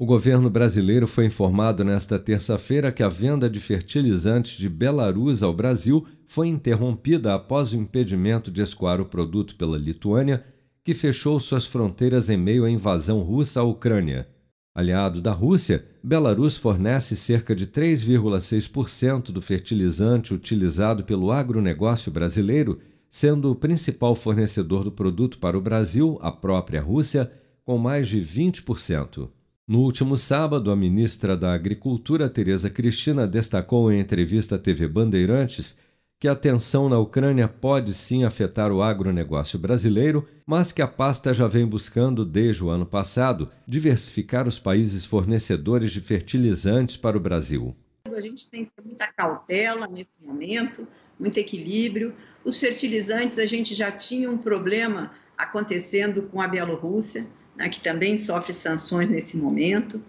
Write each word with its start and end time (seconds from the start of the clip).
O 0.00 0.06
governo 0.06 0.48
brasileiro 0.48 1.06
foi 1.06 1.26
informado 1.26 1.84
nesta 1.84 2.18
terça-feira 2.18 2.90
que 2.90 3.02
a 3.02 3.08
venda 3.10 3.50
de 3.50 3.60
fertilizantes 3.60 4.56
de 4.56 4.66
Belarus 4.66 5.42
ao 5.42 5.52
Brasil 5.52 6.06
foi 6.26 6.48
interrompida 6.48 7.34
após 7.34 7.74
o 7.74 7.76
impedimento 7.76 8.50
de 8.50 8.62
escoar 8.62 8.98
o 8.98 9.04
produto 9.04 9.56
pela 9.56 9.76
Lituânia, 9.76 10.42
que 10.82 10.94
fechou 10.94 11.38
suas 11.38 11.66
fronteiras 11.66 12.30
em 12.30 12.38
meio 12.38 12.64
à 12.64 12.70
invasão 12.70 13.20
russa 13.20 13.60
à 13.60 13.62
Ucrânia. 13.62 14.26
Aliado 14.74 15.20
da 15.20 15.32
Rússia, 15.32 15.84
Belarus 16.02 16.56
fornece 16.56 17.14
cerca 17.14 17.54
de 17.54 17.66
3,6% 17.66 19.24
do 19.30 19.42
fertilizante 19.42 20.32
utilizado 20.32 21.04
pelo 21.04 21.30
agronegócio 21.30 22.10
brasileiro, 22.10 22.78
sendo 23.10 23.52
o 23.52 23.54
principal 23.54 24.16
fornecedor 24.16 24.82
do 24.82 24.92
produto 24.92 25.38
para 25.38 25.58
o 25.58 25.60
Brasil, 25.60 26.18
a 26.22 26.32
própria 26.32 26.80
Rússia, 26.80 27.30
com 27.66 27.76
mais 27.76 28.08
de 28.08 28.18
20%. 28.18 29.28
No 29.70 29.82
último 29.82 30.18
sábado, 30.18 30.72
a 30.72 30.74
ministra 30.74 31.36
da 31.36 31.54
Agricultura, 31.54 32.28
Tereza 32.28 32.68
Cristina, 32.68 33.24
destacou 33.24 33.92
em 33.92 34.00
entrevista 34.00 34.56
à 34.56 34.58
TV 34.58 34.88
Bandeirantes 34.88 35.78
que 36.18 36.26
a 36.26 36.34
tensão 36.34 36.88
na 36.88 36.98
Ucrânia 36.98 37.46
pode 37.46 37.94
sim 37.94 38.24
afetar 38.24 38.72
o 38.72 38.82
agronegócio 38.82 39.60
brasileiro, 39.60 40.28
mas 40.44 40.72
que 40.72 40.82
a 40.82 40.88
pasta 40.88 41.32
já 41.32 41.46
vem 41.46 41.64
buscando 41.64 42.24
desde 42.24 42.64
o 42.64 42.68
ano 42.68 42.84
passado 42.84 43.48
diversificar 43.64 44.48
os 44.48 44.58
países 44.58 45.04
fornecedores 45.04 45.92
de 45.92 46.00
fertilizantes 46.00 46.96
para 46.96 47.16
o 47.16 47.20
Brasil. 47.20 47.72
A 48.12 48.20
gente 48.20 48.50
tem 48.50 48.64
que 48.64 48.72
ter 48.72 48.84
muita 48.84 49.06
cautela 49.06 49.86
nesse 49.86 50.20
momento, 50.24 50.84
muito 51.16 51.38
equilíbrio. 51.38 52.12
Os 52.44 52.58
fertilizantes, 52.58 53.38
a 53.38 53.46
gente 53.46 53.72
já 53.72 53.92
tinha 53.92 54.28
um 54.28 54.36
problema 54.36 55.12
acontecendo 55.38 56.22
com 56.22 56.40
a 56.40 56.48
Bielorrússia 56.48 57.24
né, 57.60 57.68
que 57.68 57.78
também 57.78 58.16
sofre 58.16 58.54
sanções 58.54 59.08
nesse 59.10 59.36
momento. 59.36 60.02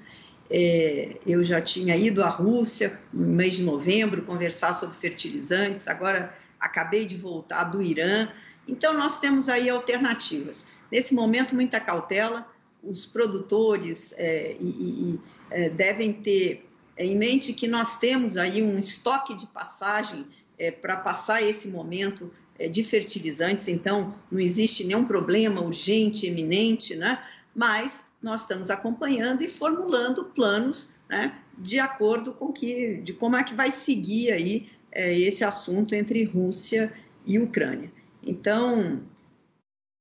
É, 0.50 1.18
eu 1.28 1.44
já 1.44 1.60
tinha 1.60 1.98
ido 1.98 2.24
à 2.24 2.30
Rússia 2.30 2.98
no 3.14 3.28
mês 3.28 3.56
de 3.56 3.64
novembro 3.64 4.22
conversar 4.22 4.74
sobre 4.74 4.98
fertilizantes, 4.98 5.88
agora 5.88 6.34
acabei 6.58 7.06
de 7.06 7.18
voltar 7.18 7.66
do 7.66 7.82
Irã. 7.82 8.30
Então, 8.66 8.94
nós 8.94 9.20
temos 9.20 9.50
aí 9.50 9.70
alternativas. 9.70 10.66
Nesse 10.90 11.14
momento, 11.14 11.54
muita 11.54 11.80
cautela, 11.80 12.48
os 12.82 13.06
produtores 13.06 14.14
é, 14.18 14.56
e, 14.60 14.66
e, 14.66 15.20
é, 15.50 15.70
devem 15.70 16.14
ter 16.14 16.66
em 16.98 17.18
mente 17.18 17.52
que 17.52 17.68
nós 17.68 17.98
temos 17.98 18.38
aí 18.38 18.64
um 18.64 18.78
estoque 18.78 19.36
de 19.36 19.48
passagem 19.48 20.26
é, 20.58 20.72
para 20.72 20.98
passar 20.98 21.42
esse 21.42 21.68
momento 21.68 22.32
é, 22.60 22.68
de 22.68 22.84
fertilizantes, 22.84 23.68
então 23.68 24.14
não 24.32 24.40
existe 24.40 24.84
nenhum 24.84 25.04
problema 25.04 25.62
urgente, 25.62 26.28
eminente, 26.28 26.96
né? 26.96 27.20
Mas 27.56 28.06
nós 28.22 28.42
estamos 28.42 28.70
acompanhando 28.70 29.42
e 29.42 29.50
formulando 29.50 30.26
planos 30.26 30.90
né, 31.10 31.40
de 31.58 31.80
acordo 31.80 32.34
com 32.34 32.52
que, 32.52 32.98
de 32.98 33.14
como 33.14 33.36
é 33.36 33.44
que 33.44 33.54
vai 33.54 33.72
seguir 33.72 34.32
aí 34.32 34.70
é, 34.92 35.18
esse 35.18 35.44
assunto 35.44 35.94
entre 35.94 36.24
Rússia 36.24 36.94
e 37.26 37.40
Ucrânia. 37.40 37.92
Então, 38.24 39.04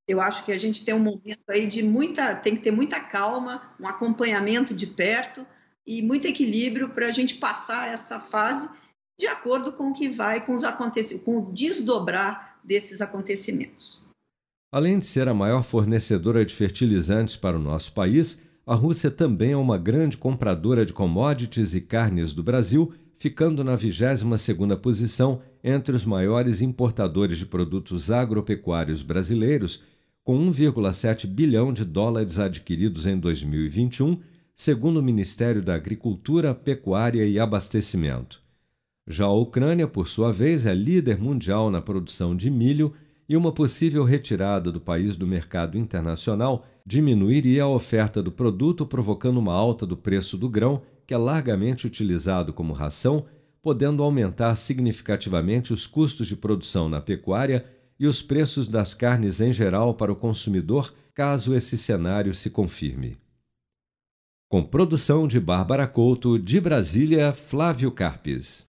eu 0.06 0.20
acho 0.20 0.44
que 0.44 0.52
a 0.52 0.58
gente 0.58 0.84
tem 0.84 0.94
um 0.94 0.98
momento 0.98 1.48
aí 1.48 1.66
de 1.66 1.82
muita, 1.82 2.34
tem 2.34 2.56
que 2.56 2.62
ter 2.62 2.70
muita 2.70 3.00
calma, 3.00 3.74
um 3.80 3.86
acompanhamento 3.86 4.74
de 4.74 4.86
perto 4.86 5.46
e 5.86 6.02
muito 6.02 6.26
equilíbrio 6.26 6.90
para 6.90 7.06
a 7.06 7.12
gente 7.12 7.36
passar 7.36 7.92
essa 7.92 8.18
fase 8.20 8.68
de 9.18 9.26
acordo 9.26 9.72
com 9.72 9.90
o 9.90 9.92
que 9.92 10.08
vai 10.08 10.44
com 10.44 10.54
os 10.54 10.64
acontecimentos, 10.64 11.24
com 11.24 11.38
o 11.38 11.52
desdobrar 11.52 12.58
desses 12.64 13.00
acontecimentos. 13.00 14.02
Além 14.72 15.00
de 15.00 15.06
ser 15.06 15.26
a 15.26 15.34
maior 15.34 15.64
fornecedora 15.64 16.44
de 16.44 16.54
fertilizantes 16.54 17.34
para 17.34 17.56
o 17.56 17.60
nosso 17.60 17.92
país, 17.92 18.40
a 18.64 18.72
Rússia 18.72 19.10
também 19.10 19.50
é 19.50 19.56
uma 19.56 19.76
grande 19.76 20.16
compradora 20.16 20.86
de 20.86 20.92
commodities 20.92 21.74
e 21.74 21.80
carnes 21.80 22.32
do 22.32 22.40
Brasil, 22.40 22.92
ficando 23.18 23.64
na 23.64 23.76
22ª 23.76 24.76
posição 24.76 25.42
entre 25.64 25.96
os 25.96 26.04
maiores 26.04 26.60
importadores 26.60 27.38
de 27.38 27.46
produtos 27.46 28.12
agropecuários 28.12 29.02
brasileiros, 29.02 29.82
com 30.22 30.38
1,7 30.38 31.26
bilhão 31.26 31.72
de 31.72 31.84
dólares 31.84 32.38
adquiridos 32.38 33.06
em 33.06 33.18
2021, 33.18 34.20
segundo 34.54 35.00
o 35.00 35.02
Ministério 35.02 35.62
da 35.62 35.74
Agricultura, 35.74 36.54
Pecuária 36.54 37.26
e 37.26 37.40
Abastecimento. 37.40 38.40
Já 39.04 39.24
a 39.24 39.32
Ucrânia, 39.32 39.88
por 39.88 40.06
sua 40.06 40.32
vez, 40.32 40.64
é 40.64 40.74
líder 40.74 41.18
mundial 41.18 41.72
na 41.72 41.80
produção 41.80 42.36
de 42.36 42.48
milho 42.48 42.94
e 43.30 43.36
uma 43.36 43.52
possível 43.52 44.02
retirada 44.02 44.72
do 44.72 44.80
país 44.80 45.14
do 45.14 45.24
mercado 45.24 45.78
internacional 45.78 46.66
diminuiria 46.84 47.62
a 47.62 47.68
oferta 47.68 48.20
do 48.20 48.32
produto, 48.32 48.84
provocando 48.84 49.38
uma 49.38 49.54
alta 49.54 49.86
do 49.86 49.96
preço 49.96 50.36
do 50.36 50.48
grão, 50.48 50.82
que 51.06 51.14
é 51.14 51.16
largamente 51.16 51.86
utilizado 51.86 52.52
como 52.52 52.72
ração, 52.72 53.24
podendo 53.62 54.02
aumentar 54.02 54.56
significativamente 54.56 55.72
os 55.72 55.86
custos 55.86 56.26
de 56.26 56.34
produção 56.34 56.88
na 56.88 57.00
pecuária 57.00 57.64
e 58.00 58.08
os 58.08 58.20
preços 58.20 58.66
das 58.66 58.94
carnes 58.94 59.40
em 59.40 59.52
geral 59.52 59.94
para 59.94 60.10
o 60.10 60.16
consumidor, 60.16 60.92
caso 61.14 61.54
esse 61.54 61.78
cenário 61.78 62.34
se 62.34 62.50
confirme. 62.50 63.16
Com 64.48 64.60
produção 64.60 65.28
de 65.28 65.38
Bárbara 65.38 65.86
Couto, 65.86 66.36
de 66.36 66.60
Brasília, 66.60 67.32
Flávio 67.32 67.92
Carpes. 67.92 68.58